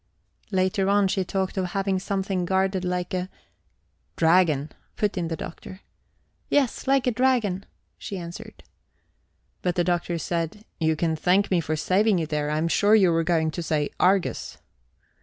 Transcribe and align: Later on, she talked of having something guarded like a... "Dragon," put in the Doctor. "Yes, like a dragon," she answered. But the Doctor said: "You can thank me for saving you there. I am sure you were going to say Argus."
Later 0.49 0.89
on, 0.89 1.07
she 1.07 1.23
talked 1.23 1.57
of 1.57 1.65
having 1.73 1.99
something 1.99 2.43
guarded 2.43 2.83
like 2.83 3.13
a... 3.13 3.29
"Dragon," 4.15 4.71
put 4.95 5.15
in 5.15 5.27
the 5.27 5.35
Doctor. 5.35 5.81
"Yes, 6.49 6.87
like 6.87 7.05
a 7.05 7.11
dragon," 7.11 7.67
she 7.99 8.17
answered. 8.17 8.63
But 9.61 9.75
the 9.75 9.83
Doctor 9.83 10.17
said: 10.17 10.65
"You 10.79 10.95
can 10.95 11.15
thank 11.15 11.51
me 11.51 11.61
for 11.61 11.75
saving 11.75 12.17
you 12.17 12.25
there. 12.25 12.49
I 12.49 12.57
am 12.57 12.67
sure 12.67 12.95
you 12.95 13.11
were 13.11 13.23
going 13.23 13.51
to 13.51 13.61
say 13.61 13.89
Argus." 13.99 14.57